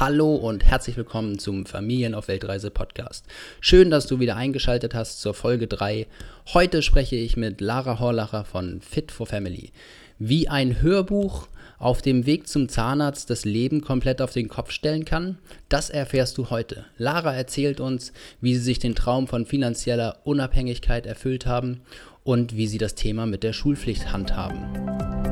[0.00, 3.26] Hallo und herzlich willkommen zum Familien auf Weltreise Podcast.
[3.60, 6.06] Schön, dass du wieder eingeschaltet hast zur Folge 3.
[6.54, 9.70] Heute spreche ich mit Lara Horlacher von Fit for Family.
[10.18, 11.46] Wie ein Hörbuch
[11.78, 16.38] auf dem Weg zum Zahnarzt das Leben komplett auf den Kopf stellen kann, das erfährst
[16.38, 16.86] du heute.
[16.96, 21.82] Lara erzählt uns, wie sie sich den Traum von finanzieller Unabhängigkeit erfüllt haben
[22.24, 25.31] und wie sie das Thema mit der Schulpflicht handhaben.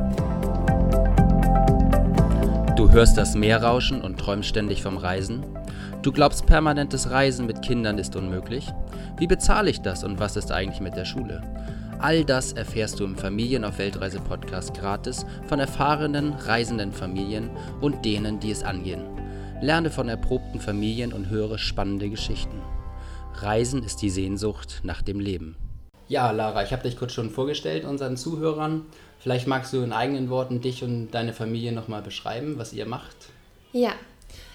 [2.80, 5.44] Du hörst das Meer rauschen und träumst ständig vom Reisen?
[6.00, 8.72] Du glaubst, permanentes Reisen mit Kindern ist unmöglich?
[9.18, 11.42] Wie bezahle ich das und was ist eigentlich mit der Schule?
[11.98, 17.50] All das erfährst du im Familien auf Weltreise Podcast gratis von erfahrenen, reisenden Familien
[17.82, 19.02] und denen, die es angehen.
[19.60, 22.62] Lerne von erprobten Familien und höre spannende Geschichten.
[23.34, 25.54] Reisen ist die Sehnsucht nach dem Leben.
[26.10, 28.84] Ja, Lara, ich habe dich kurz schon vorgestellt, unseren Zuhörern.
[29.20, 33.14] Vielleicht magst du in eigenen Worten dich und deine Familie nochmal beschreiben, was ihr macht.
[33.70, 33.92] Ja,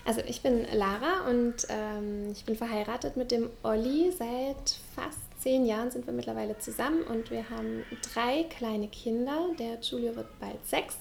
[0.04, 4.12] also ich bin Lara und ähm, ich bin verheiratet mit dem Olli.
[4.12, 9.48] Seit fast zehn Jahren sind wir mittlerweile zusammen und wir haben drei kleine Kinder.
[9.58, 10.98] Der Julio wird bald sechs,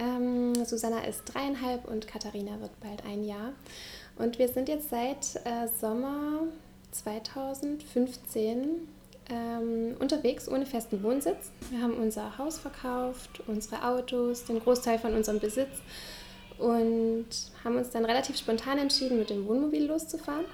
[0.00, 3.52] ähm, Susanna ist dreieinhalb und Katharina wird bald ein Jahr.
[4.18, 6.40] Und wir sind jetzt seit äh, Sommer
[6.90, 8.95] 2015
[9.30, 11.50] ähm, unterwegs ohne festen Wohnsitz.
[11.70, 15.80] Wir haben unser Haus verkauft, unsere Autos, den Großteil von unserem Besitz
[16.58, 17.26] und
[17.64, 20.44] haben uns dann relativ spontan entschieden, mit dem Wohnmobil loszufahren.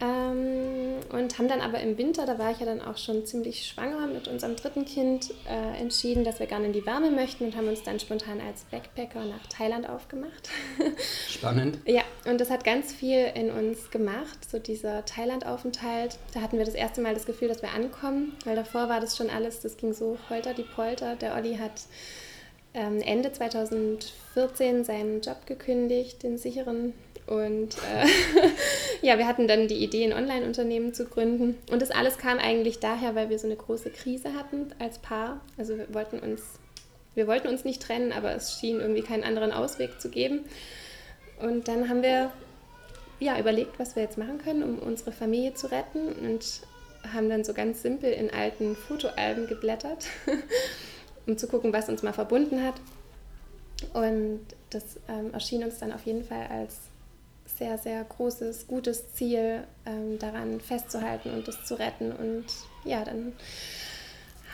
[0.00, 3.66] Ähm, und haben dann aber im Winter, da war ich ja dann auch schon ziemlich
[3.66, 7.56] schwanger mit unserem dritten Kind, äh, entschieden, dass wir gerne in die Wärme möchten und
[7.56, 10.50] haben uns dann spontan als Backpacker nach Thailand aufgemacht.
[11.28, 11.78] Spannend.
[11.86, 16.18] ja, und das hat ganz viel in uns gemacht, so dieser Thailand-Aufenthalt.
[16.34, 19.16] Da hatten wir das erste Mal das Gefühl, dass wir ankommen, weil davor war das
[19.16, 21.16] schon alles, das ging so holter die Polter.
[21.16, 21.82] Der Olli hat
[22.74, 26.92] ähm, Ende 2014 seinen Job gekündigt, den sicheren
[27.26, 28.06] und äh,
[29.06, 31.56] ja, wir hatten dann die Idee, ein Online-Unternehmen zu gründen.
[31.70, 35.40] Und das alles kam eigentlich daher, weil wir so eine große Krise hatten als Paar.
[35.58, 36.42] Also wir wollten uns,
[37.14, 40.44] wir wollten uns nicht trennen, aber es schien irgendwie keinen anderen Ausweg zu geben.
[41.40, 42.30] Und dann haben wir
[43.18, 46.12] ja, überlegt, was wir jetzt machen können, um unsere Familie zu retten.
[46.12, 46.60] Und
[47.12, 50.06] haben dann so ganz simpel in alten Fotoalben geblättert,
[51.26, 52.74] um zu gucken, was uns mal verbunden hat.
[53.92, 56.78] Und das ähm, erschien uns dann auf jeden Fall als
[57.58, 62.12] sehr, sehr großes, gutes Ziel, ähm, daran festzuhalten und das zu retten.
[62.12, 62.44] Und
[62.84, 63.32] ja, dann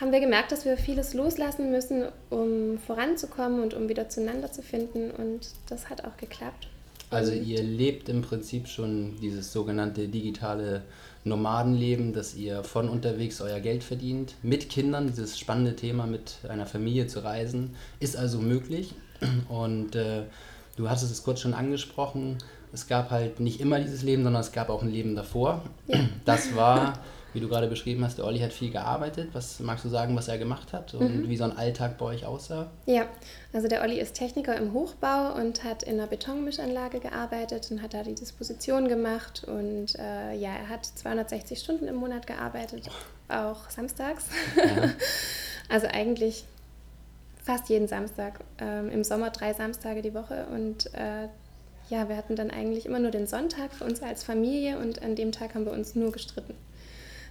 [0.00, 4.62] haben wir gemerkt, dass wir vieles loslassen müssen, um voranzukommen und um wieder zueinander zu
[4.62, 5.10] finden.
[5.10, 6.68] Und das hat auch geklappt.
[7.10, 10.82] Also ihr lebt im Prinzip schon dieses sogenannte digitale
[11.24, 16.66] Nomadenleben, dass ihr von unterwegs euer Geld verdient, mit Kindern, dieses spannende Thema mit einer
[16.66, 18.94] Familie zu reisen, ist also möglich.
[19.48, 20.22] Und äh,
[20.76, 22.38] du hattest es kurz schon angesprochen,
[22.72, 25.62] es gab halt nicht immer dieses Leben, sondern es gab auch ein Leben davor.
[25.86, 26.00] Ja.
[26.24, 26.98] Das war,
[27.34, 29.28] wie du gerade beschrieben hast, der Olli hat viel gearbeitet.
[29.32, 31.28] Was magst du sagen, was er gemacht hat und mhm.
[31.28, 32.70] wie so ein Alltag bei euch aussah?
[32.86, 33.06] Ja,
[33.52, 37.92] also der Olli ist Techniker im Hochbau und hat in einer Betonmischanlage gearbeitet und hat
[37.94, 39.44] da die Disposition gemacht.
[39.46, 42.88] Und äh, ja, er hat 260 Stunden im Monat gearbeitet,
[43.28, 44.26] auch samstags.
[44.56, 44.90] Ja.
[45.68, 46.46] also eigentlich
[47.42, 48.40] fast jeden Samstag.
[48.58, 51.28] Ähm, Im Sommer drei Samstage die Woche und äh,
[51.92, 55.14] ja, wir hatten dann eigentlich immer nur den Sonntag für uns als Familie und an
[55.14, 56.54] dem Tag haben wir uns nur gestritten.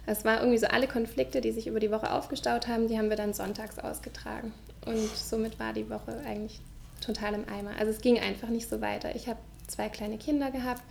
[0.06, 3.10] Es war irgendwie so alle Konflikte, die sich über die Woche aufgestaut haben, die haben
[3.10, 4.52] wir dann sonntags ausgetragen.
[4.86, 6.60] Und somit war die Woche eigentlich
[7.04, 7.70] total im Eimer.
[7.76, 9.16] Also es ging einfach nicht so weiter.
[9.16, 10.82] Ich habe zwei kleine Kinder gehabt.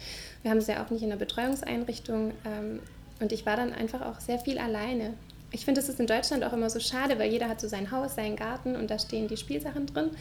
[0.42, 2.34] Wir haben sie ja auch nicht in der Betreuungseinrichtung.
[2.46, 2.82] Ähm,
[3.22, 5.14] und ich war dann einfach auch sehr viel alleine
[5.54, 7.92] ich finde, das ist in Deutschland auch immer so schade, weil jeder hat so sein
[7.92, 10.12] Haus, seinen Garten und da stehen die Spielsachen drin.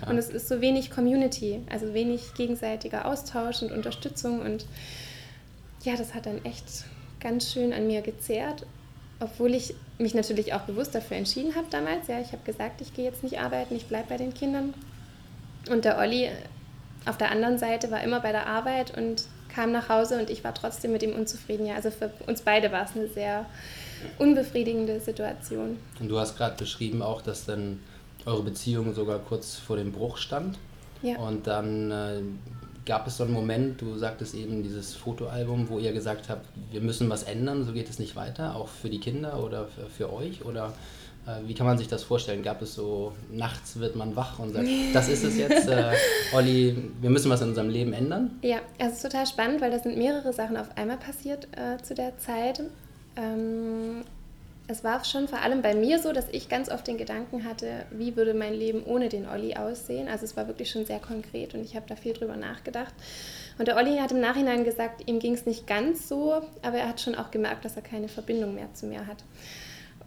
[0.00, 0.08] Ja.
[0.08, 4.40] Und es ist so wenig Community, also wenig gegenseitiger Austausch und Unterstützung.
[4.40, 4.64] Und
[5.82, 6.84] ja, das hat dann echt
[7.20, 8.64] ganz schön an mir gezehrt,
[9.20, 12.08] obwohl ich mich natürlich auch bewusst dafür entschieden habe damals.
[12.08, 14.72] Ja, ich habe gesagt, ich gehe jetzt nicht arbeiten, ich bleibe bei den Kindern.
[15.70, 16.30] Und der Olli
[17.04, 20.44] auf der anderen Seite war immer bei der Arbeit und kam nach Hause und ich
[20.44, 21.66] war trotzdem mit ihm unzufrieden.
[21.66, 23.46] Ja, also für uns beide war es eine sehr
[24.18, 25.78] unbefriedigende Situation.
[26.00, 27.80] Und du hast gerade beschrieben auch, dass dann
[28.26, 30.58] eure Beziehung sogar kurz vor dem Bruch stand.
[31.02, 31.18] Ja.
[31.18, 32.20] Und dann äh,
[32.84, 36.80] gab es so einen Moment, du sagtest eben dieses Fotoalbum, wo ihr gesagt habt, wir
[36.80, 40.12] müssen was ändern, so geht es nicht weiter, auch für die Kinder oder für, für
[40.12, 40.44] euch?
[40.44, 40.72] Oder
[41.46, 42.42] wie kann man sich das vorstellen?
[42.42, 45.92] Gab es so, nachts wird man wach und sagt, das ist es jetzt, äh,
[46.32, 48.38] Olli, wir müssen was in unserem Leben ändern?
[48.42, 51.94] Ja, es ist total spannend, weil das sind mehrere Sachen auf einmal passiert äh, zu
[51.94, 52.62] der Zeit.
[53.16, 54.04] Ähm,
[54.70, 57.86] es war schon vor allem bei mir so, dass ich ganz oft den Gedanken hatte,
[57.90, 60.08] wie würde mein Leben ohne den Olli aussehen.
[60.08, 62.92] Also es war wirklich schon sehr konkret und ich habe da viel drüber nachgedacht.
[63.58, 66.88] Und der Olli hat im Nachhinein gesagt, ihm ging es nicht ganz so, aber er
[66.88, 69.24] hat schon auch gemerkt, dass er keine Verbindung mehr zu mir hat.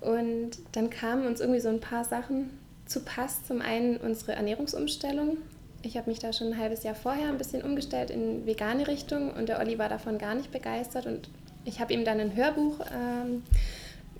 [0.02, 2.50] Und dann kamen uns irgendwie so ein paar Sachen
[2.86, 3.46] zu Pass.
[3.46, 5.38] Zum einen unsere Ernährungsumstellung.
[5.84, 9.32] Ich habe mich da schon ein halbes Jahr vorher ein bisschen umgestellt in vegane Richtung
[9.32, 11.30] und der Olli war davon gar nicht begeistert und
[11.66, 13.44] ich habe ihm dann ein Hörbuch ähm,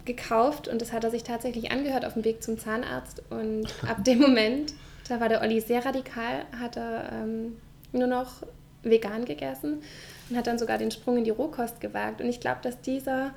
[0.06, 3.22] gekauft und das hat er sich tatsächlich angehört auf dem Weg zum Zahnarzt.
[3.30, 4.74] Und ab dem Moment,
[5.08, 7.58] da war der Olli sehr radikal, hat er ähm,
[7.92, 8.44] nur noch
[8.84, 9.82] vegan gegessen
[10.30, 12.22] und hat dann sogar den Sprung in die Rohkost gewagt.
[12.22, 13.32] Und ich glaube, dass dieser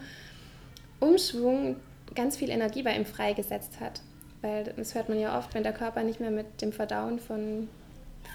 [1.01, 1.77] Umschwung
[2.15, 4.01] ganz viel Energie bei ihm freigesetzt hat.
[4.43, 7.69] Weil das hört man ja oft, wenn der Körper nicht mehr mit dem Verdauen von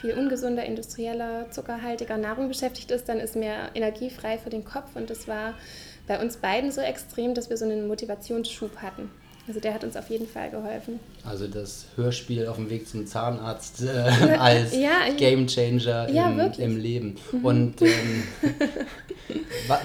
[0.01, 4.95] viel ungesunder, industrieller, zuckerhaltiger Nahrung beschäftigt ist, dann ist mehr Energie frei für den Kopf.
[4.95, 5.53] Und das war
[6.07, 9.11] bei uns beiden so extrem, dass wir so einen Motivationsschub hatten.
[9.47, 10.99] Also der hat uns auf jeden Fall geholfen.
[11.23, 13.87] Also das Hörspiel auf dem Weg zum Zahnarzt äh,
[14.37, 17.15] als ja, Gamechanger ja, im, im, Leben.
[17.31, 17.45] Mhm.
[17.45, 18.23] Und ähm,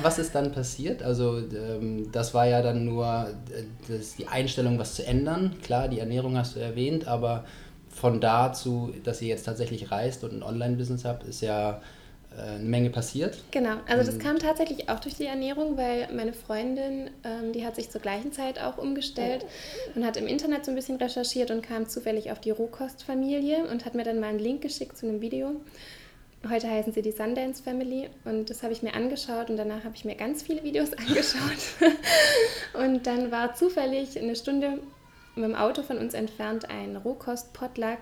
[0.03, 1.03] was ist dann passiert?
[1.03, 5.57] Also ähm, das war ja dann nur äh, das, die Einstellung, was zu ändern.
[5.63, 7.45] Klar, die Ernährung hast du erwähnt, aber
[7.89, 11.81] von da zu, dass ihr jetzt tatsächlich reist und ein Online-Business habt, ist ja äh,
[12.37, 13.39] eine Menge passiert.
[13.51, 17.77] Genau, also das kam tatsächlich auch durch die Ernährung, weil meine Freundin, ähm, die hat
[17.77, 19.45] sich zur gleichen Zeit auch umgestellt
[19.95, 23.85] und hat im Internet so ein bisschen recherchiert und kam zufällig auf die Rohkostfamilie und
[23.85, 25.61] hat mir dann mal einen Link geschickt zu einem Video.
[26.49, 29.95] Heute heißen sie die Sundance Family und das habe ich mir angeschaut und danach habe
[29.95, 31.91] ich mir ganz viele Videos angeschaut.
[32.75, 34.79] und dann war zufällig eine Stunde
[35.37, 37.99] mit dem Auto von uns entfernt ein Rohkost-Potluck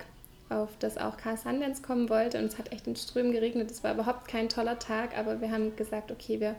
[0.52, 3.70] auf das auch Karl Sundance kommen wollte und es hat echt in Strömen geregnet.
[3.70, 6.56] Es war überhaupt kein toller Tag, aber wir haben gesagt, okay, wir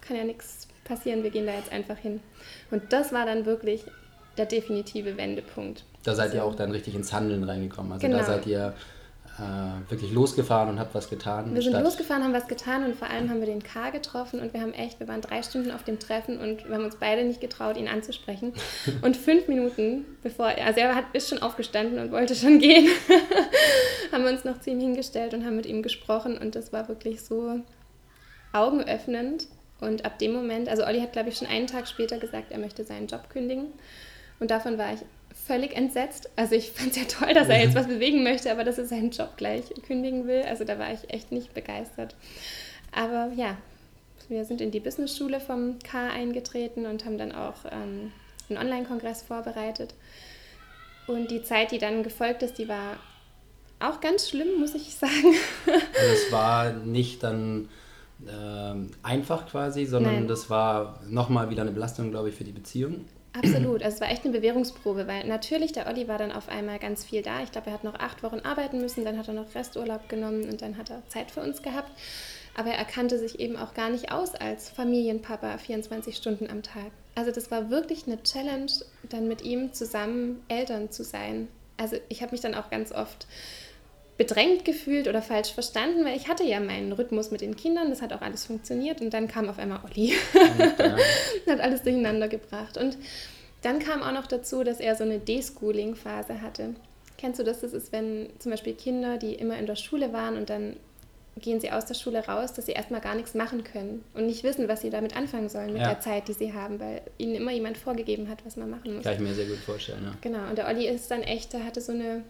[0.00, 2.20] kann ja nichts passieren, wir gehen da jetzt einfach hin.
[2.70, 3.84] Und das war dann wirklich
[4.36, 5.84] der definitive Wendepunkt.
[6.02, 7.92] Da seid also, ihr auch dann richtig ins Handeln reingekommen.
[7.92, 8.18] Also genau.
[8.18, 8.74] da seid ihr
[9.38, 11.54] äh, wirklich losgefahren und habt was getan.
[11.54, 14.54] Wir sind losgefahren, haben was getan und vor allem haben wir den K getroffen und
[14.54, 17.24] wir haben echt, wir waren drei Stunden auf dem Treffen und wir haben uns beide
[17.24, 18.52] nicht getraut, ihn anzusprechen.
[19.02, 22.88] und fünf Minuten bevor, also er hat, ist schon aufgestanden und wollte schon gehen,
[24.12, 26.86] haben wir uns noch zu ihm hingestellt und haben mit ihm gesprochen und das war
[26.88, 27.60] wirklich so
[28.52, 29.48] augenöffnend.
[29.80, 32.58] Und ab dem Moment, also Olli hat, glaube ich, schon einen Tag später gesagt, er
[32.58, 33.66] möchte seinen Job kündigen.
[34.38, 35.00] Und davon war ich
[35.34, 36.30] völlig entsetzt.
[36.36, 38.86] Also ich fand es ja toll, dass er jetzt was bewegen möchte, aber dass er
[38.86, 40.42] seinen Job gleich kündigen will.
[40.42, 42.16] Also da war ich echt nicht begeistert.
[42.92, 43.56] Aber ja,
[44.28, 48.12] wir sind in die Businessschule vom K eingetreten und haben dann auch ähm,
[48.48, 49.94] einen Online-Kongress vorbereitet.
[51.06, 52.96] Und die Zeit, die dann gefolgt ist, die war
[53.80, 55.12] auch ganz schlimm, muss ich sagen.
[55.66, 57.68] Also es war nicht dann
[58.26, 60.28] äh, einfach quasi, sondern Nein.
[60.28, 63.04] das war nochmal wieder eine Belastung, glaube ich, für die Beziehung.
[63.36, 66.78] Absolut, also es war echt eine Bewährungsprobe, weil natürlich der Olli war dann auf einmal
[66.78, 67.42] ganz viel da.
[67.42, 70.48] Ich glaube, er hat noch acht Wochen arbeiten müssen, dann hat er noch Resturlaub genommen
[70.48, 71.90] und dann hat er Zeit für uns gehabt.
[72.56, 76.92] Aber er kannte sich eben auch gar nicht aus als Familienpapa 24 Stunden am Tag.
[77.16, 78.70] Also das war wirklich eine Challenge,
[79.08, 81.48] dann mit ihm zusammen Eltern zu sein.
[81.76, 83.26] Also ich habe mich dann auch ganz oft
[84.16, 88.00] bedrängt gefühlt oder falsch verstanden, weil ich hatte ja meinen Rhythmus mit den Kindern, das
[88.00, 90.14] hat auch alles funktioniert und dann kam auf einmal Olli.
[90.34, 90.96] Ja.
[91.52, 92.76] hat alles durcheinander gebracht.
[92.76, 92.96] Und
[93.62, 96.74] dann kam auch noch dazu, dass er so eine Deschooling-Phase hatte.
[97.18, 97.60] Kennst du das?
[97.60, 100.76] Das ist, wenn zum Beispiel Kinder, die immer in der Schule waren und dann
[101.40, 104.44] gehen sie aus der Schule raus, dass sie erstmal gar nichts machen können und nicht
[104.44, 105.88] wissen, was sie damit anfangen sollen mit ja.
[105.88, 109.02] der Zeit, die sie haben, weil ihnen immer jemand vorgegeben hat, was man machen muss.
[109.02, 110.14] Kann ich mir sehr gut vorstellen, ja.
[110.20, 112.22] Genau, und der Olli ist dann echt, der hatte so eine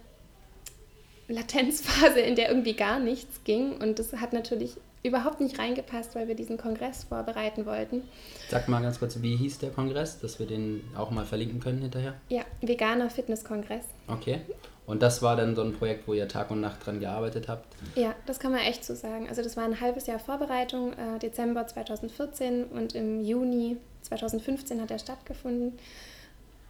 [1.27, 3.73] Latenzphase, in der irgendwie gar nichts ging.
[3.81, 8.03] Und das hat natürlich überhaupt nicht reingepasst, weil wir diesen Kongress vorbereiten wollten.
[8.49, 11.81] Sag mal ganz kurz, wie hieß der Kongress, dass wir den auch mal verlinken können
[11.81, 12.15] hinterher?
[12.29, 13.85] Ja, Veganer Fitness-Kongress.
[14.07, 14.41] Okay.
[14.87, 17.65] Und das war dann so ein Projekt, wo ihr Tag und Nacht dran gearbeitet habt?
[17.95, 19.27] Ja, das kann man echt so sagen.
[19.27, 24.91] Also das war ein halbes Jahr Vorbereitung, äh, Dezember 2014 und im Juni 2015 hat
[24.91, 25.73] er stattgefunden.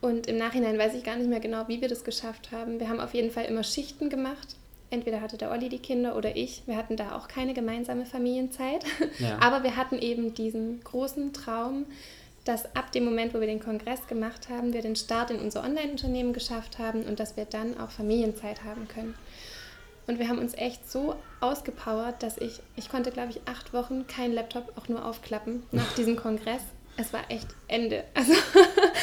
[0.05, 2.79] Und im Nachhinein weiß ich gar nicht mehr genau, wie wir das geschafft haben.
[2.79, 4.49] Wir haben auf jeden Fall immer Schichten gemacht.
[4.91, 6.61] Entweder hatte der Olli die Kinder oder ich.
[6.67, 8.85] Wir hatten da auch keine gemeinsame Familienzeit.
[9.17, 9.39] Ja.
[9.41, 11.87] Aber wir hatten eben diesen großen Traum,
[12.43, 15.63] dass ab dem Moment, wo wir den Kongress gemacht haben, wir den Start in unser
[15.63, 19.15] Online-Unternehmen geschafft haben und dass wir dann auch Familienzeit haben können.
[20.05, 24.05] Und wir haben uns echt so ausgepowert, dass ich, ich konnte, glaube ich, acht Wochen
[24.05, 26.61] keinen Laptop auch nur aufklappen nach diesem Kongress
[26.97, 28.03] es war echt Ende.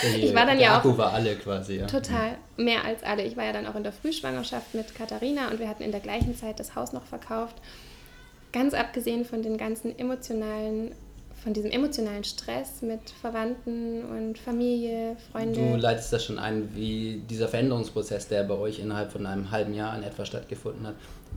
[0.04, 0.98] Also ich war dann ja auch.
[0.98, 1.86] war alle quasi, ja.
[1.86, 3.22] Total, mehr als alle.
[3.22, 6.00] Ich war ja dann auch in der Frühschwangerschaft mit Katharina und wir hatten in der
[6.00, 7.54] gleichen Zeit das Haus noch verkauft.
[8.52, 10.92] Ganz abgesehen von den ganzen emotionalen
[11.42, 15.58] von diesem emotionalen Stress mit Verwandten und Familie, Freunde.
[15.58, 19.74] Du leitest das schon ein, wie dieser Veränderungsprozess, der bei euch innerhalb von einem halben
[19.74, 20.94] Jahr in etwa stattgefunden hat,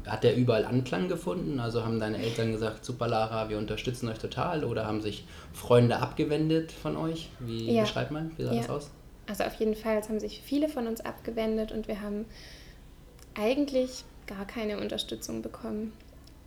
[0.08, 1.60] hat der überall Anklang gefunden?
[1.60, 5.98] Also haben deine Eltern gesagt, super Lara, wir unterstützen euch total oder haben sich Freunde
[5.98, 7.30] abgewendet von euch?
[7.40, 7.84] Wie ja.
[7.84, 8.32] beschreibt man?
[8.38, 8.62] Wie sah ja.
[8.62, 8.92] das aus?
[9.28, 12.26] Also auf jeden Fall, es haben sich viele von uns abgewendet und wir haben
[13.34, 15.94] eigentlich gar keine Unterstützung bekommen.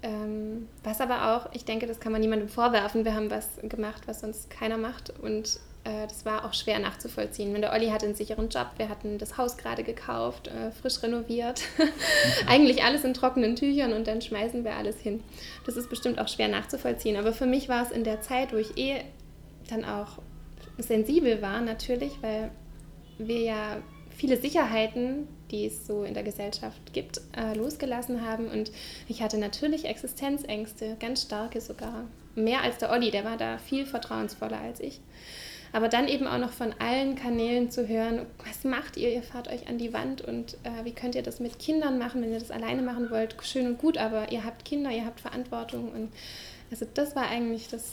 [0.03, 3.05] Ähm, was aber auch, ich denke, das kann man niemandem vorwerfen.
[3.05, 5.12] Wir haben was gemacht, was sonst keiner macht.
[5.21, 7.52] Und äh, das war auch schwer nachzuvollziehen.
[7.54, 11.02] Wenn der Olli hatte einen sicheren Job, wir hatten das Haus gerade gekauft, äh, frisch
[11.02, 11.62] renoviert.
[12.47, 15.23] Eigentlich alles in trockenen Tüchern und dann schmeißen wir alles hin.
[15.66, 17.16] Das ist bestimmt auch schwer nachzuvollziehen.
[17.16, 19.02] Aber für mich war es in der Zeit, wo ich eh
[19.68, 20.18] dann auch
[20.78, 22.50] sensibel war, natürlich, weil
[23.18, 28.49] wir ja viele Sicherheiten, die es so in der Gesellschaft gibt, äh, losgelassen haben.
[28.49, 28.70] Und
[29.06, 32.04] ich hatte natürlich Existenzängste, ganz starke sogar.
[32.35, 35.00] Mehr als der Olli, der war da viel vertrauensvoller als ich.
[35.72, 39.12] Aber dann eben auch noch von allen Kanälen zu hören, was macht ihr?
[39.12, 42.22] Ihr fahrt euch an die Wand und äh, wie könnt ihr das mit Kindern machen,
[42.22, 43.37] wenn ihr das alleine machen wollt?
[43.42, 45.92] Schön und gut, aber ihr habt Kinder, ihr habt Verantwortung.
[45.92, 46.10] Und
[46.70, 47.84] also das war eigentlich das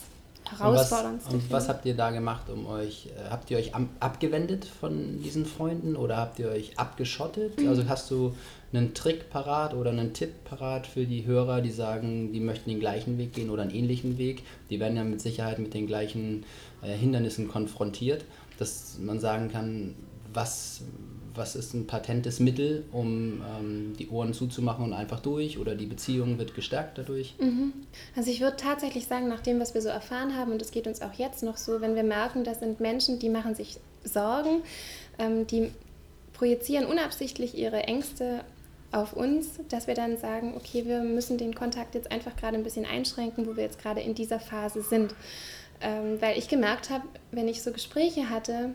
[0.49, 1.33] herausforderndste.
[1.33, 4.65] Und was, und was habt ihr da gemacht, um euch, äh, habt ihr euch abgewendet
[4.65, 7.59] von diesen Freunden oder habt ihr euch abgeschottet?
[7.59, 7.69] Mhm.
[7.69, 8.35] Also hast du
[8.73, 12.79] einen Trick parat oder einen Tipp parat für die Hörer, die sagen, die möchten den
[12.79, 14.43] gleichen Weg gehen oder einen ähnlichen Weg?
[14.69, 16.45] Die werden ja mit Sicherheit mit den gleichen
[16.81, 18.25] äh, Hindernissen konfrontiert,
[18.59, 19.95] dass man sagen kann,
[20.33, 20.81] was,
[21.35, 25.85] was ist ein patentes Mittel, um ähm, die Ohren zuzumachen und einfach durch oder die
[25.85, 27.35] Beziehung wird gestärkt dadurch?
[27.39, 27.73] Mhm.
[28.15, 30.87] Also ich würde tatsächlich sagen, nach dem, was wir so erfahren haben, und das geht
[30.87, 34.61] uns auch jetzt noch so, wenn wir merken, das sind Menschen, die machen sich Sorgen,
[35.19, 35.71] ähm, die
[36.33, 38.41] projizieren unabsichtlich ihre Ängste
[38.91, 42.63] auf uns, dass wir dann sagen, okay, wir müssen den Kontakt jetzt einfach gerade ein
[42.63, 45.13] bisschen einschränken, wo wir jetzt gerade in dieser Phase sind.
[45.81, 48.69] Ähm, weil ich gemerkt habe, wenn ich so Gespräche hatte,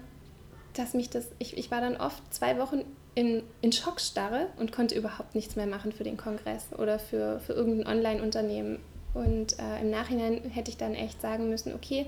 [0.74, 2.82] dass mich das, ich, ich war dann oft zwei Wochen
[3.14, 7.52] in, in Schockstarre und konnte überhaupt nichts mehr machen für den Kongress oder für, für
[7.52, 8.78] irgendein Online-Unternehmen.
[9.14, 12.06] Und äh, im Nachhinein hätte ich dann echt sagen müssen, okay,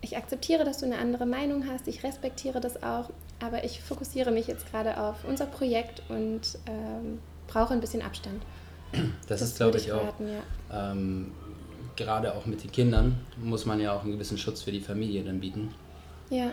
[0.00, 4.30] ich akzeptiere, dass du eine andere Meinung hast, ich respektiere das auch, aber ich fokussiere
[4.30, 8.42] mich jetzt gerade auf unser Projekt und ähm, brauche ein bisschen Abstand.
[9.26, 10.92] Das, das ist, glaube ich, auch, ja.
[10.92, 11.32] ähm,
[11.96, 15.24] gerade auch mit den Kindern, muss man ja auch einen gewissen Schutz für die Familie
[15.24, 15.74] dann bieten.
[16.30, 16.52] Ja,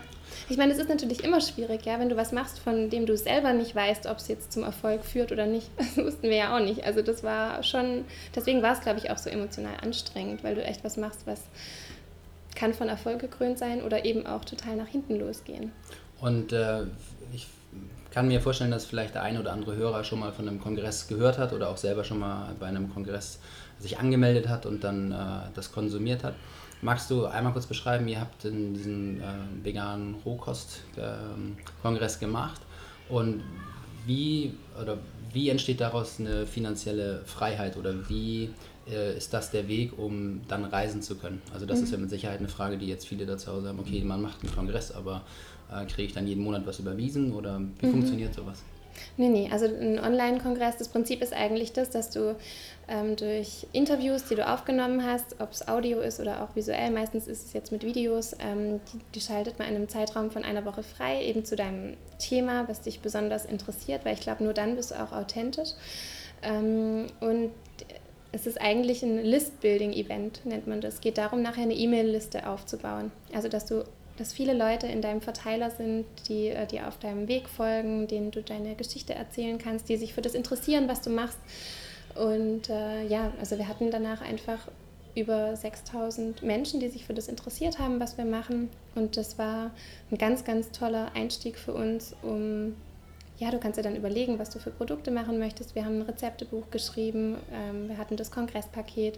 [0.49, 3.17] ich meine, es ist natürlich immer schwierig, ja, wenn du was machst, von dem du
[3.17, 5.69] selber nicht weißt, ob es jetzt zum Erfolg führt oder nicht.
[5.77, 6.83] Das wussten wir ja auch nicht.
[6.85, 10.63] Also das war schon, deswegen war es, glaube ich, auch so emotional anstrengend, weil du
[10.63, 11.41] echt was machst, was
[12.55, 15.71] kann von Erfolg gekrönt sein oder eben auch total nach hinten losgehen.
[16.19, 16.83] Und äh,
[17.33, 17.47] ich
[18.11, 21.07] kann mir vorstellen, dass vielleicht der eine oder andere Hörer schon mal von einem Kongress
[21.07, 23.39] gehört hat oder auch selber schon mal bei einem Kongress
[23.79, 25.15] sich angemeldet hat und dann äh,
[25.55, 26.35] das konsumiert hat.
[26.81, 29.23] Magst du einmal kurz beschreiben, ihr habt diesen äh,
[29.63, 32.61] veganen Rohkost-Kongress gemacht
[33.07, 33.43] und
[34.05, 34.97] wie oder
[35.31, 38.49] wie entsteht daraus eine finanzielle Freiheit oder wie
[38.89, 41.41] äh, ist das der Weg, um dann reisen zu können?
[41.53, 41.83] Also das mhm.
[41.83, 43.79] ist ja mit Sicherheit eine Frage, die jetzt viele da zu Hause haben.
[43.79, 45.21] Okay, man macht einen Kongress, aber
[45.71, 47.91] äh, kriege ich dann jeden Monat was überwiesen oder wie mhm.
[47.91, 48.63] funktioniert sowas?
[49.17, 52.35] Nee, nee, also ein Online-Kongress, das Prinzip ist eigentlich das, dass du
[52.87, 57.27] ähm, durch Interviews, die du aufgenommen hast, ob es Audio ist oder auch visuell, meistens
[57.27, 60.65] ist es jetzt mit Videos, ähm, die, die, schaltet man in einem Zeitraum von einer
[60.65, 64.75] Woche frei, eben zu deinem Thema, was dich besonders interessiert, weil ich glaube, nur dann
[64.75, 65.69] bist du auch authentisch.
[66.43, 67.51] Ähm, und
[68.31, 70.95] es ist eigentlich ein List-Building-Event, nennt man das.
[70.95, 73.11] Es geht darum, nachher eine E-Mail-Liste aufzubauen.
[73.33, 73.83] Also, dass du
[74.21, 78.29] dass viele Leute in deinem Verteiler sind, die äh, dir auf deinem Weg folgen, denen
[78.29, 81.39] du deine Geschichte erzählen kannst, die sich für das interessieren, was du machst.
[82.13, 84.67] Und äh, ja, also wir hatten danach einfach
[85.15, 88.69] über 6000 Menschen, die sich für das interessiert haben, was wir machen.
[88.93, 89.71] Und das war
[90.11, 92.75] ein ganz, ganz toller Einstieg für uns, um,
[93.39, 95.73] ja, du kannst dir dann überlegen, was du für Produkte machen möchtest.
[95.73, 99.17] Wir haben ein Rezeptebuch geschrieben, ähm, wir hatten das Kongresspaket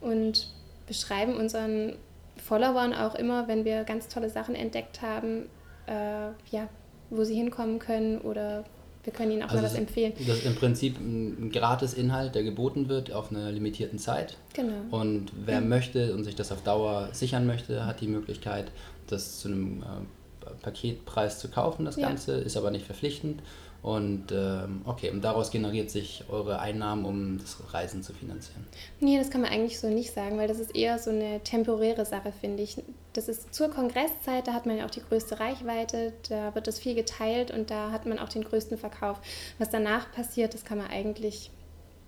[0.00, 0.48] und
[0.86, 1.96] beschreiben unseren
[2.38, 5.48] Followern auch immer, wenn wir ganz tolle Sachen entdeckt haben,
[5.86, 6.68] äh, ja,
[7.10, 8.64] wo sie hinkommen können oder
[9.04, 10.12] wir können ihnen auch also mal was empfehlen.
[10.18, 14.36] Das ist im Prinzip ein Gratis-Inhalt, der geboten wird auf einer limitierten Zeit.
[14.52, 14.74] Genau.
[14.90, 15.68] Und wer mhm.
[15.70, 18.70] möchte und sich das auf Dauer sichern möchte, hat die Möglichkeit,
[19.06, 22.06] das zu einem äh, Paketpreis zu kaufen, das ja.
[22.06, 23.42] Ganze, ist aber nicht verpflichtend.
[23.80, 28.66] Und ähm, okay, und daraus generiert sich eure Einnahmen, um das Reisen zu finanzieren?
[28.98, 32.04] Nee, das kann man eigentlich so nicht sagen, weil das ist eher so eine temporäre
[32.04, 32.82] Sache, finde ich.
[33.12, 36.80] Das ist zur Kongresszeit, da hat man ja auch die größte Reichweite, da wird das
[36.80, 39.20] viel geteilt und da hat man auch den größten Verkauf.
[39.58, 41.50] Was danach passiert, das kann man eigentlich,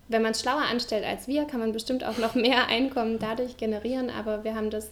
[0.08, 3.56] wenn man es schlauer anstellt als wir, kann man bestimmt auch noch mehr Einkommen dadurch
[3.56, 4.90] generieren, aber wir haben das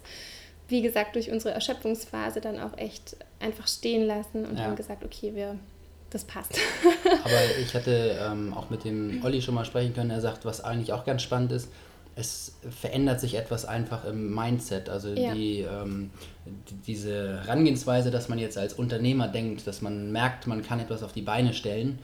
[0.69, 4.65] wie gesagt, durch unsere Erschöpfungsphase dann auch echt einfach stehen lassen und ja.
[4.65, 5.59] haben gesagt, okay, wir,
[6.11, 6.59] das passt.
[7.25, 10.11] Aber ich hatte ähm, auch mit dem Olli schon mal sprechen können.
[10.11, 11.69] Er sagt, was eigentlich auch ganz spannend ist,
[12.17, 14.89] es verändert sich etwas einfach im Mindset.
[14.89, 15.33] Also ja.
[15.35, 16.11] die, ähm,
[16.47, 21.03] die, diese Herangehensweise, dass man jetzt als Unternehmer denkt, dass man merkt, man kann etwas
[21.03, 21.99] auf die Beine stellen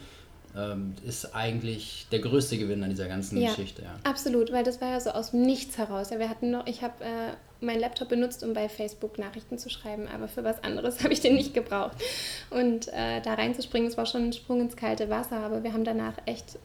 [1.04, 3.82] ist eigentlich der größte Gewinn an dieser ganzen ja, Geschichte.
[3.82, 3.96] Ja.
[4.04, 6.10] Absolut, weil das war ja so aus dem Nichts heraus.
[6.10, 9.68] Ja, wir hatten noch, ich habe äh, meinen Laptop benutzt, um bei Facebook Nachrichten zu
[9.68, 11.96] schreiben, aber für was anderes habe ich den nicht gebraucht.
[12.50, 15.84] Und äh, da reinzuspringen, das war schon ein Sprung ins kalte Wasser, aber wir haben
[15.84, 16.58] danach echt,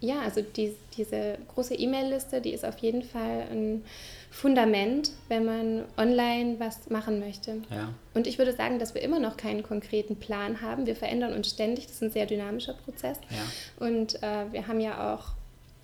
[0.00, 3.84] ja, also die, diese große E-Mail-Liste, die ist auf jeden Fall ein
[4.30, 7.62] Fundament, wenn man online was machen möchte.
[7.70, 7.92] Ja.
[8.14, 10.86] Und ich würde sagen, dass wir immer noch keinen konkreten Plan haben.
[10.86, 11.86] Wir verändern uns ständig.
[11.86, 13.18] Das ist ein sehr dynamischer Prozess.
[13.30, 13.86] Ja.
[13.86, 15.32] Und äh, wir haben ja auch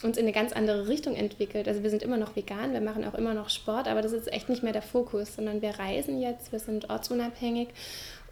[0.02, 1.66] uns in eine ganz andere Richtung entwickelt.
[1.66, 4.30] Also wir sind immer noch vegan, wir machen auch immer noch Sport, aber das ist
[4.32, 7.68] echt nicht mehr der Fokus, sondern wir reisen jetzt, wir sind ortsunabhängig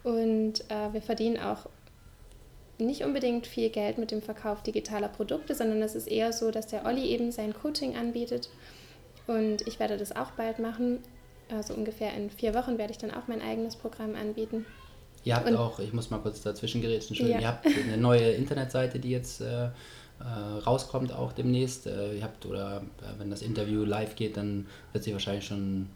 [0.03, 1.67] und äh, wir verdienen auch
[2.79, 6.67] nicht unbedingt viel Geld mit dem Verkauf digitaler Produkte, sondern es ist eher so, dass
[6.67, 8.49] der Olli eben sein Coaching anbietet
[9.27, 10.99] und ich werde das auch bald machen.
[11.51, 14.65] Also ungefähr in vier Wochen werde ich dann auch mein eigenes Programm anbieten.
[15.23, 17.39] Ihr habt und, auch, ich muss mal kurz dazwischen gerätschen, ja.
[17.39, 19.71] ihr habt eine neue Internetseite, die jetzt äh, äh,
[20.65, 21.87] rauskommt auch demnächst.
[21.87, 25.89] Äh, ihr habt, oder äh, wenn das Interview live geht, dann wird sie wahrscheinlich schon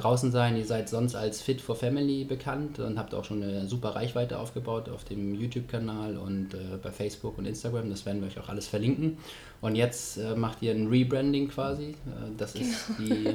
[0.00, 0.56] draußen sein.
[0.56, 4.38] Ihr seid sonst als Fit for Family bekannt und habt auch schon eine super Reichweite
[4.38, 7.90] aufgebaut auf dem YouTube-Kanal und äh, bei Facebook und Instagram.
[7.90, 9.18] Das werden wir euch auch alles verlinken.
[9.60, 11.90] Und jetzt äh, macht ihr ein Rebranding quasi.
[11.90, 11.94] Äh,
[12.36, 12.66] das genau.
[12.66, 13.34] ist die,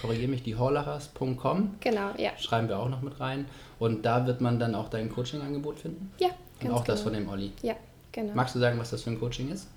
[0.00, 1.74] korrigiere mich, die horlachers.com.
[1.80, 2.30] Genau, ja.
[2.38, 3.46] Schreiben wir auch noch mit rein.
[3.78, 6.10] Und da wird man dann auch dein Coaching-Angebot finden?
[6.18, 6.94] Ja, ganz Und auch genau.
[6.94, 7.52] das von dem Olli?
[7.62, 7.74] Ja,
[8.12, 8.34] genau.
[8.34, 9.68] Magst du sagen, was das für ein Coaching ist?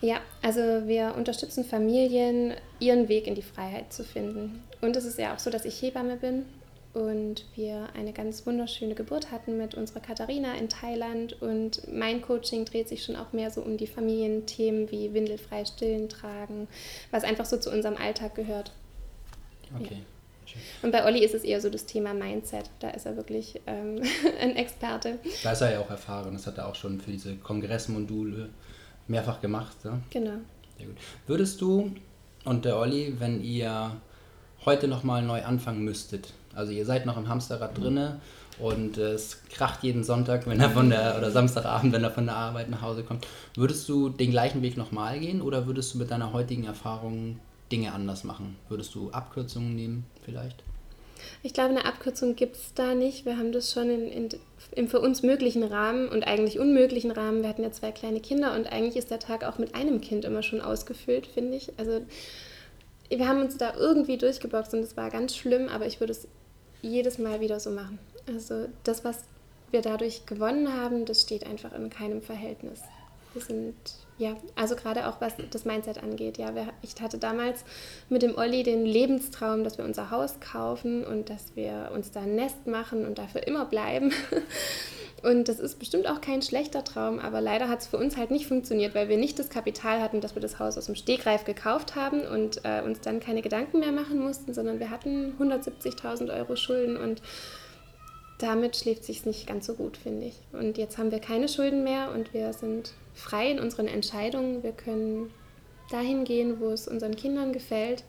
[0.00, 4.62] Ja, also wir unterstützen Familien, ihren Weg in die Freiheit zu finden.
[4.80, 6.44] Und es ist ja auch so, dass ich Hebamme bin
[6.96, 11.40] und wir eine ganz wunderschöne Geburt hatten mit unserer Katharina in Thailand.
[11.42, 16.08] Und mein Coaching dreht sich schon auch mehr so um die Familienthemen wie windelfrei stillen
[16.08, 16.68] tragen,
[17.10, 18.72] was einfach so zu unserem Alltag gehört.
[19.78, 19.96] Okay.
[20.46, 20.60] Ja.
[20.80, 22.70] Und bei Olli ist es eher so das Thema Mindset.
[22.78, 24.00] Da ist er wirklich ähm,
[24.40, 25.18] ein Experte.
[25.42, 26.32] Da ist er ja auch erfahren.
[26.32, 28.48] Das hat er auch schon für diese Kongressmodule
[29.08, 29.76] mehrfach gemacht.
[29.84, 29.98] Ja?
[30.10, 30.38] Genau.
[30.76, 30.96] Sehr gut.
[31.26, 31.92] Würdest du
[32.44, 33.92] und der Olli, wenn ihr
[34.64, 37.82] heute nochmal neu anfangen müsstet, also ihr seid noch im Hamsterrad mhm.
[37.82, 38.20] drinne
[38.58, 42.26] und äh, es kracht jeden Sonntag, wenn er von der oder Samstagabend, wenn er von
[42.26, 45.98] der Arbeit nach Hause kommt, würdest du den gleichen Weg nochmal gehen oder würdest du
[45.98, 47.38] mit deiner heutigen Erfahrung
[47.70, 48.56] Dinge anders machen?
[48.68, 50.62] Würdest du Abkürzungen nehmen vielleicht?
[51.42, 53.24] Ich glaube, eine Abkürzung gibt es da nicht.
[53.26, 54.28] Wir haben das schon in, in,
[54.72, 57.42] im für uns möglichen Rahmen und eigentlich unmöglichen Rahmen.
[57.42, 60.24] Wir hatten ja zwei kleine Kinder und eigentlich ist der Tag auch mit einem Kind
[60.24, 61.72] immer schon ausgefüllt, finde ich.
[61.78, 62.02] Also
[63.08, 66.28] wir haben uns da irgendwie durchgeboxt und es war ganz schlimm, aber ich würde es
[66.82, 67.98] jedes Mal wieder so machen.
[68.26, 69.24] Also das, was
[69.70, 72.80] wir dadurch gewonnen haben, das steht einfach in keinem Verhältnis.
[73.36, 73.74] Wir sind
[74.16, 76.38] ja, also gerade auch was das Mindset angeht.
[76.38, 77.64] Ja, ich hatte damals
[78.08, 82.20] mit dem Olli den Lebenstraum, dass wir unser Haus kaufen und dass wir uns da
[82.20, 84.12] ein Nest machen und dafür immer bleiben.
[85.22, 88.30] Und das ist bestimmt auch kein schlechter Traum, aber leider hat es für uns halt
[88.30, 91.44] nicht funktioniert, weil wir nicht das Kapital hatten, dass wir das Haus aus dem Stegreif
[91.44, 96.32] gekauft haben und äh, uns dann keine Gedanken mehr machen mussten, sondern wir hatten 170.000
[96.32, 97.22] Euro Schulden und
[98.38, 100.38] damit schläft sich nicht ganz so gut, finde ich.
[100.52, 104.62] Und jetzt haben wir keine Schulden mehr und wir sind frei in unseren Entscheidungen.
[104.62, 105.30] Wir können
[105.90, 108.04] dahin gehen, wo es unseren Kindern gefällt.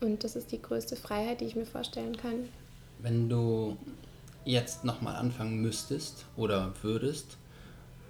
[0.00, 2.48] Und das ist die größte Freiheit, die ich mir vorstellen kann.
[3.00, 3.76] Wenn du
[4.44, 7.36] jetzt nochmal anfangen müsstest oder würdest,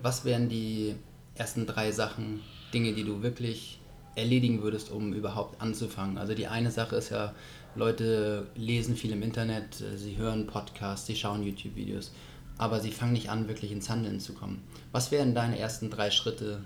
[0.03, 0.95] was wären die
[1.35, 2.41] ersten drei Sachen,
[2.73, 3.81] Dinge, die du wirklich
[4.15, 6.19] erledigen würdest, um überhaupt anzufangen?
[6.19, 7.35] Also die eine Sache ist ja,
[7.75, 12.13] Leute lesen viel im Internet, sie hören Podcasts, sie schauen YouTube-Videos,
[12.61, 14.63] aber sie fangen nicht an, wirklich ins Handeln zu kommen.
[14.93, 16.63] Was wären deine ersten drei Schritte,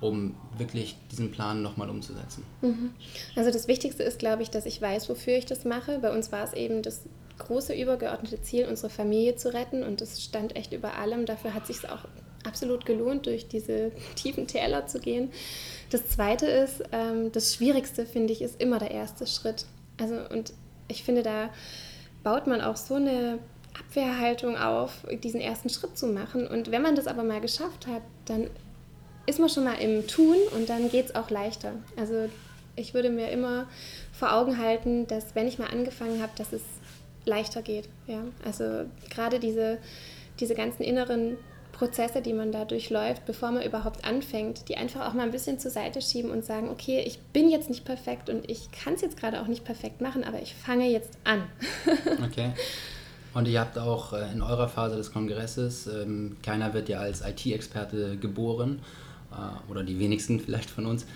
[0.00, 2.42] um wirklich diesen Plan nochmal umzusetzen?
[2.62, 2.90] Mhm.
[3.36, 6.00] Also das Wichtigste ist, glaube ich, dass ich weiß, wofür ich das mache.
[6.00, 7.02] Bei uns war es eben das
[7.38, 11.26] große übergeordnete Ziel, unsere Familie zu retten und das stand echt über allem.
[11.26, 12.08] Dafür hat sich auch
[12.44, 15.30] absolut gelohnt, durch diese tiefen Täler zu gehen.
[15.90, 19.66] Das Zweite ist, ähm, das Schwierigste, finde ich, ist immer der erste Schritt.
[19.96, 20.52] Also und
[20.88, 21.50] ich finde, da
[22.24, 23.38] baut man auch so eine
[23.80, 26.46] Abwehrhaltung auf, diesen ersten Schritt zu machen.
[26.46, 28.48] Und wenn man das aber mal geschafft hat, dann
[29.26, 31.72] ist man schon mal im Tun und dann geht es auch leichter.
[31.96, 32.28] Also
[32.76, 33.66] ich würde mir immer
[34.12, 36.62] vor Augen halten, dass wenn ich mal angefangen habe, dass es
[37.24, 37.88] leichter geht.
[38.06, 38.22] Ja?
[38.44, 39.78] Also gerade diese,
[40.40, 41.36] diese ganzen inneren
[41.72, 45.58] Prozesse, die man da durchläuft, bevor man überhaupt anfängt, die einfach auch mal ein bisschen
[45.58, 49.00] zur Seite schieben und sagen, okay, ich bin jetzt nicht perfekt und ich kann es
[49.00, 51.44] jetzt gerade auch nicht perfekt machen, aber ich fange jetzt an.
[52.24, 52.52] okay.
[53.34, 57.22] Und ihr habt auch äh, in eurer Phase des Kongresses, ähm, keiner wird ja als
[57.22, 58.80] IT-Experte geboren,
[59.30, 61.06] äh, oder die wenigsten vielleicht von uns,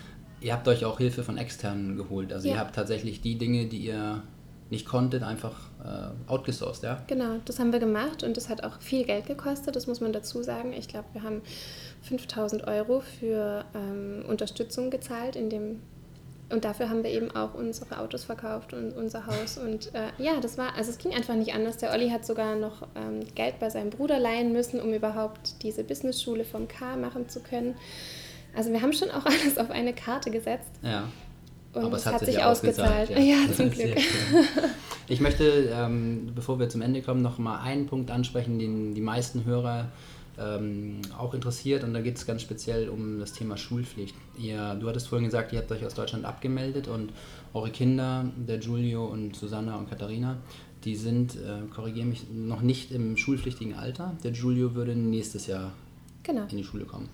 [0.40, 2.32] ihr habt euch auch Hilfe von externen geholt.
[2.32, 2.54] Also ja.
[2.54, 4.22] ihr habt tatsächlich die Dinge, die ihr
[4.70, 7.02] nicht konntet, einfach äh, outgesourced, ja?
[7.06, 10.12] Genau, das haben wir gemacht und das hat auch viel Geld gekostet, das muss man
[10.12, 10.72] dazu sagen.
[10.72, 11.42] Ich glaube, wir haben
[12.02, 15.80] 5000 Euro für ähm, Unterstützung gezahlt in dem
[16.54, 19.58] und dafür haben wir eben auch unsere Autos verkauft und unser Haus.
[19.58, 21.78] Und äh, ja, das war, also es ging einfach nicht anders.
[21.78, 25.82] Der Olli hat sogar noch ähm, Geld bei seinem Bruder leihen müssen, um überhaupt diese
[25.82, 27.74] Businessschule vom K machen zu können.
[28.56, 30.70] Also wir haben schon auch alles auf eine Karte gesetzt.
[30.82, 31.08] Ja.
[31.72, 33.10] Und Aber es hat, hat sich, ausgezahlt.
[33.10, 33.96] Ja, ja zum Glück.
[35.08, 39.00] Ich möchte, ähm, bevor wir zum Ende kommen, noch mal einen Punkt ansprechen, den die
[39.00, 39.88] meisten Hörer
[40.38, 41.84] ähm, auch interessiert.
[41.84, 44.14] Und da geht es ganz speziell um das Thema Schulpflicht.
[44.38, 47.12] Ihr, du hattest vorhin gesagt, ihr habt euch aus Deutschland abgemeldet und
[47.52, 50.38] eure Kinder, der Giulio und Susanna und Katharina,
[50.84, 54.14] die sind, äh, korrigiere mich, noch nicht im schulpflichtigen Alter.
[54.22, 55.72] Der Giulio würde nächstes Jahr
[56.22, 56.42] genau.
[56.50, 57.08] in die Schule kommen.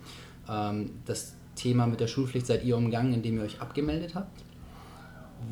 [0.48, 4.42] Ähm, das Thema mit der Schulpflicht seid ihr umgangen, indem ihr euch abgemeldet habt.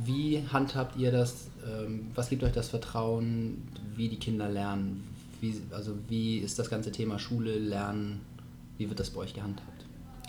[0.04, 1.48] Wie handhabt ihr das?
[1.66, 5.07] Ähm, was gibt euch das Vertrauen, wie die Kinder lernen?
[5.40, 8.20] Wie, also wie ist das ganze Thema Schule, Lernen,
[8.76, 9.78] wie wird das bei euch gehandhabt?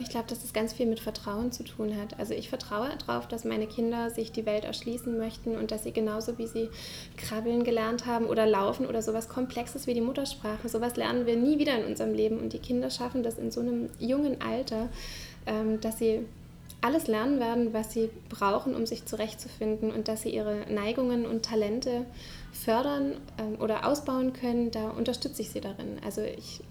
[0.02, 2.18] Ich glaube, dass das ganz viel mit Vertrauen zu tun hat.
[2.18, 5.92] Also ich vertraue darauf, dass meine Kinder sich die Welt erschließen möchten und dass sie
[5.92, 6.70] genauso wie sie
[7.18, 11.60] krabbeln gelernt haben oder laufen oder sowas Komplexes wie die Muttersprache, sowas lernen wir nie
[11.60, 12.40] wieder in unserem Leben.
[12.40, 14.88] Und die Kinder schaffen das in so einem jungen Alter,
[15.46, 16.26] ähm, dass sie
[16.82, 21.44] alles lernen werden, was sie brauchen, um sich zurechtzufinden und dass sie ihre Neigungen und
[21.44, 22.06] Talente
[22.52, 25.98] fördern ähm, oder ausbauen können, da unterstütze ich sie darin.
[26.06, 26.62] Also ich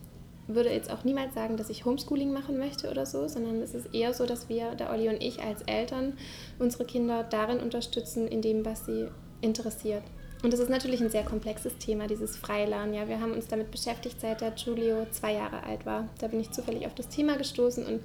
[0.47, 3.95] würde jetzt auch niemals sagen, dass ich Homeschooling machen möchte oder so, sondern es ist
[3.95, 6.15] eher so, dass wir, der Olli und ich als Eltern,
[6.59, 9.09] unsere Kinder darin unterstützen, in dem, was sie
[9.43, 10.03] interessiert.
[10.43, 12.95] Und das ist natürlich ein sehr komplexes Thema, dieses Freilernen.
[12.95, 16.09] Ja, wir haben uns damit beschäftigt, seit der Julio zwei Jahre alt war.
[16.21, 18.01] Da bin ich zufällig auf das Thema gestoßen und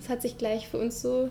[0.00, 1.28] es hat sich gleich für uns so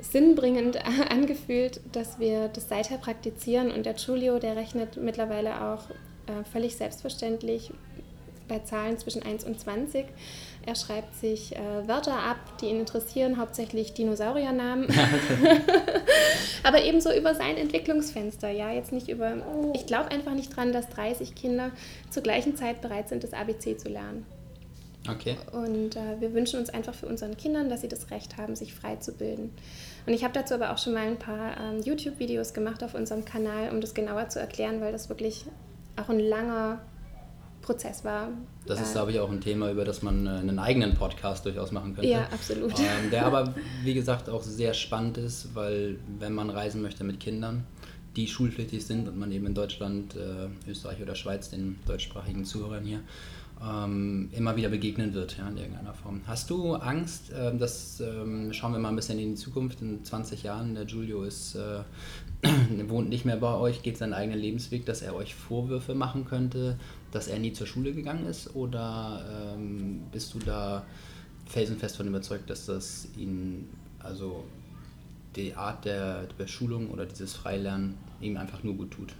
[0.00, 3.70] sinnbringend angefühlt, dass wir das seither praktizieren.
[3.70, 5.88] Und der Julio, der rechnet mittlerweile auch
[6.26, 7.70] äh, völlig selbstverständlich
[8.48, 10.06] bei Zahlen zwischen 1 und 20.
[10.66, 14.88] Er schreibt sich äh, Wörter ab, die ihn interessieren, hauptsächlich Dinosauriernamen.
[16.62, 18.50] Aber ebenso über sein Entwicklungsfenster.
[18.50, 19.36] Ja, jetzt nicht über.
[19.74, 21.70] Ich glaube einfach nicht dran, dass 30 Kinder
[22.10, 24.24] zur gleichen Zeit bereit sind, das ABC zu lernen.
[25.10, 25.36] Okay.
[25.52, 28.74] Und äh, wir wünschen uns einfach für unseren Kindern, dass sie das Recht haben, sich
[28.74, 29.52] frei zu bilden.
[30.06, 33.24] Und ich habe dazu aber auch schon mal ein paar ähm, YouTube-Videos gemacht auf unserem
[33.24, 35.44] Kanal, um das genauer zu erklären, weil das wirklich
[35.96, 36.80] auch ein langer
[37.64, 38.28] Prozess war.
[38.66, 41.72] Das ist, glaube ich, auch ein Thema, über das man äh, einen eigenen Podcast durchaus
[41.72, 42.10] machen könnte.
[42.10, 42.78] Ja, absolut.
[42.78, 47.20] Ähm, der aber, wie gesagt, auch sehr spannend ist, weil wenn man reisen möchte mit
[47.20, 47.64] Kindern,
[48.16, 52.84] die schulpflichtig sind und man eben in Deutschland, äh, Österreich oder Schweiz, den deutschsprachigen Zuhörern
[52.84, 53.00] hier,
[53.62, 56.20] ähm, immer wieder begegnen wird, ja, in irgendeiner Form.
[56.26, 60.04] Hast du Angst, äh, dass, ähm, schauen wir mal ein bisschen in die Zukunft, in
[60.04, 61.80] 20 Jahren, der Giulio ist, äh,
[62.88, 66.78] wohnt nicht mehr bei euch, geht seinen eigenen Lebensweg, dass er euch Vorwürfe machen könnte,
[67.12, 68.54] dass er nie zur Schule gegangen ist?
[68.54, 70.84] Oder ähm, bist du da
[71.46, 73.68] felsenfest von überzeugt, dass das ihn,
[74.00, 74.44] also
[75.36, 79.14] die Art der Beschulung oder dieses Freilernen ihm einfach nur gut tut?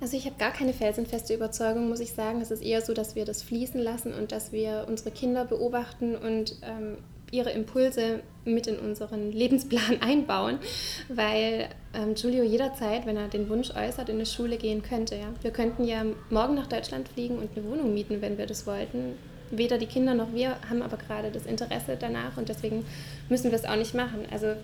[0.00, 2.40] Also ich habe gar keine felsenfeste Überzeugung, muss ich sagen.
[2.40, 6.16] Es ist eher so, dass wir das fließen lassen und dass wir unsere Kinder beobachten
[6.16, 6.96] und ähm,
[7.30, 10.58] ihre Impulse mit in unseren Lebensplan einbauen,
[11.08, 15.16] weil ähm, Giulio jederzeit, wenn er den Wunsch äußert, in eine Schule gehen könnte.
[15.16, 15.32] Ja.
[15.42, 19.14] Wir könnten ja morgen nach Deutschland fliegen und eine Wohnung mieten, wenn wir das wollten.
[19.52, 22.84] Weder die Kinder noch wir haben aber gerade das Interesse danach und deswegen
[23.28, 24.20] müssen wir es auch nicht machen.
[24.30, 24.54] Also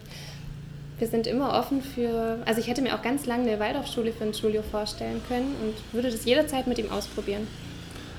[0.99, 4.25] wir sind immer offen für, also ich hätte mir auch ganz lange eine Waldorfschule für
[4.25, 7.47] einen Giulio vorstellen können und würde das jederzeit mit ihm ausprobieren.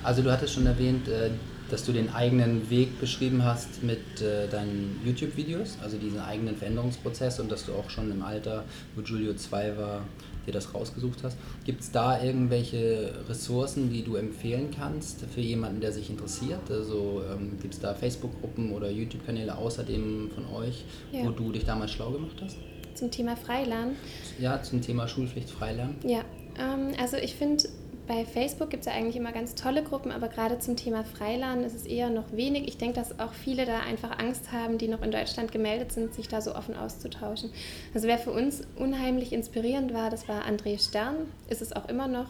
[0.04, 1.32] Also du hattest schon erwähnt, äh,
[1.70, 7.40] dass du den eigenen Weg beschrieben hast mit äh, deinen YouTube-Videos, also diesen eigenen Veränderungsprozess
[7.40, 8.64] und dass du auch schon im Alter,
[8.96, 10.02] wo Giulio 2 war,
[10.48, 11.38] dir das rausgesucht hast.
[11.66, 16.72] Gibt es da irgendwelche Ressourcen, die du empfehlen kannst für jemanden, der sich interessiert?
[16.72, 21.24] Also ähm, gibt es da Facebook-Gruppen oder YouTube-Kanäle außerdem von euch, ja.
[21.26, 22.58] wo du dich damals schlau gemacht hast?
[22.96, 23.96] Zum Thema Freilernen?
[24.40, 25.98] Ja, zum Thema Schulpflicht Freilernen.
[26.04, 26.24] Ja,
[26.58, 27.66] ähm, also ich finde
[28.08, 31.64] bei Facebook gibt es ja eigentlich immer ganz tolle Gruppen, aber gerade zum Thema Freiladen
[31.64, 32.68] ist es eher noch wenig.
[32.68, 36.14] Ich denke, dass auch viele da einfach Angst haben, die noch in Deutschland gemeldet sind,
[36.14, 37.52] sich da so offen auszutauschen.
[37.94, 41.16] Also wer für uns unheimlich inspirierend war, das war André Stern,
[41.50, 42.28] ist es auch immer noch.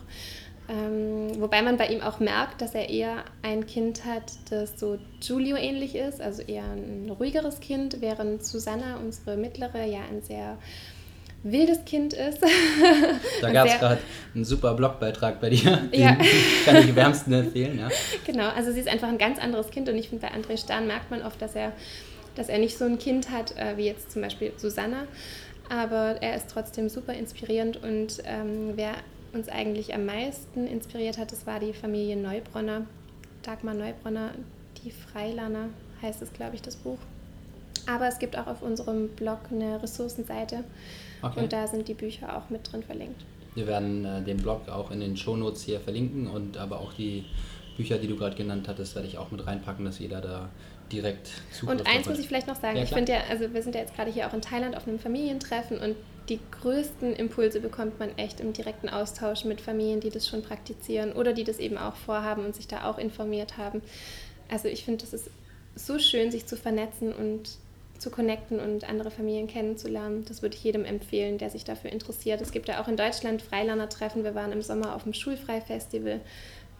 [0.70, 4.98] Ähm, wobei man bei ihm auch merkt, dass er eher ein Kind hat, das so
[5.22, 10.58] Giulio ähnlich ist, also eher ein ruhigeres Kind, während Susanna, unsere mittlere, ja ein sehr
[11.44, 12.40] wildes Kind ist.
[13.42, 14.00] Da gab es gerade
[14.34, 16.18] einen super Blogbeitrag bei dir, den ja.
[16.66, 17.80] kann ich wärmsten empfehlen.
[17.80, 17.90] Ja.
[18.26, 20.88] Genau, also sie ist einfach ein ganz anderes Kind und ich finde, bei André Stern
[20.88, 21.72] merkt man oft, dass er,
[22.36, 25.04] dass er nicht so ein Kind hat äh, wie jetzt zum Beispiel Susanna,
[25.70, 28.94] aber er ist trotzdem super inspirierend und ähm, wer
[29.34, 32.86] uns eigentlich am meisten inspiriert hat, das war die Familie Neubronner,
[33.44, 34.32] Dagmar Neubronner,
[34.84, 35.70] die Freilerner
[36.02, 37.00] heißt es, glaube ich, das Buch.
[37.88, 40.64] Aber es gibt auch auf unserem Blog eine Ressourcenseite
[41.22, 41.40] okay.
[41.40, 43.24] und da sind die Bücher auch mit drin verlinkt.
[43.56, 47.26] Wir werden äh, den Blog auch in den Shownotes hier verlinken und aber auch die
[47.76, 50.50] Bücher, die du gerade genannt hattest, werde ich auch mit reinpacken, dass jeder da
[50.92, 53.62] direkt Zugriff Und eins muss ich vielleicht noch sagen, ja, ich finde ja, also wir
[53.62, 55.96] sind ja jetzt gerade hier auch in Thailand auf einem Familientreffen und
[56.30, 61.14] die größten Impulse bekommt man echt im direkten Austausch mit Familien, die das schon praktizieren
[61.14, 63.82] oder die das eben auch vorhaben und sich da auch informiert haben.
[64.50, 65.30] Also ich finde, das ist
[65.76, 67.58] so schön, sich zu vernetzen und
[68.00, 70.26] zu connecten und andere Familien kennenzulernen.
[70.28, 72.42] Das würde ich jedem empfehlen, der sich dafür interessiert.
[72.42, 74.24] Es gibt ja auch in Deutschland Freilerner-Treffen.
[74.24, 76.22] Wir waren im Sommer auf dem Schulfrei-Festival.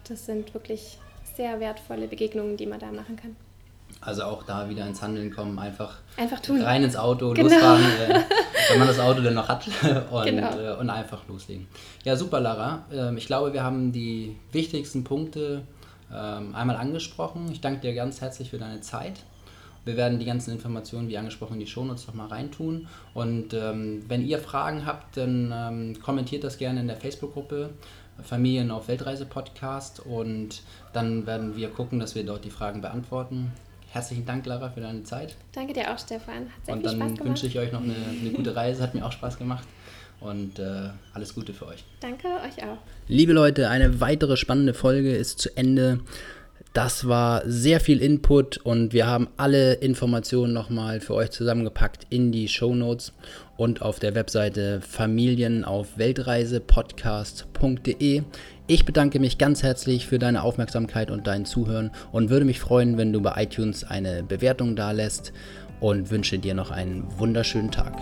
[0.08, 0.98] Das sind wirklich
[1.36, 3.36] sehr wertvolle Begegnungen, die man da machen kann.
[4.00, 6.62] Also auch da wieder ins Handeln kommen, einfach, einfach tun.
[6.62, 7.48] rein ins Auto, genau.
[7.48, 8.20] losfahren, äh,
[8.70, 9.66] wenn man das Auto dann noch hat
[10.10, 10.56] und, genau.
[10.56, 11.66] äh, und einfach loslegen.
[12.04, 12.84] Ja, super, Lara.
[12.92, 15.62] Ähm, ich glaube, wir haben die wichtigsten Punkte
[16.14, 17.50] ähm, einmal angesprochen.
[17.50, 19.14] Ich danke dir ganz herzlich für deine Zeit.
[19.88, 22.88] Wir werden die ganzen Informationen, wie angesprochen, in die Shownotes nochmal reintun.
[23.14, 27.70] Und ähm, wenn ihr Fragen habt, dann ähm, kommentiert das gerne in der Facebook-Gruppe
[28.22, 30.60] Familien auf Weltreise Podcast und
[30.92, 33.50] dann werden wir gucken, dass wir dort die Fragen beantworten.
[33.90, 35.36] Herzlichen Dank, Lara, für deine Zeit.
[35.52, 36.50] Danke dir auch, Stefan.
[36.50, 37.20] Hat sehr und viel Spaß gemacht.
[37.20, 38.82] dann wünsche ich euch noch eine, eine gute Reise.
[38.82, 39.66] Hat mir auch Spaß gemacht
[40.20, 41.84] und äh, alles Gute für euch.
[42.00, 42.78] Danke euch auch.
[43.06, 46.00] Liebe Leute, eine weitere spannende Folge ist zu Ende.
[46.72, 52.30] Das war sehr viel Input und wir haben alle Informationen nochmal für euch zusammengepackt in
[52.30, 53.12] die Show Notes
[53.56, 58.22] und auf der Webseite Familien auf Weltreisepodcast.de.
[58.68, 62.98] Ich bedanke mich ganz herzlich für deine Aufmerksamkeit und dein Zuhören und würde mich freuen,
[62.98, 65.32] wenn du bei iTunes eine Bewertung da lässt
[65.80, 67.94] und wünsche dir noch einen wunderschönen Tag.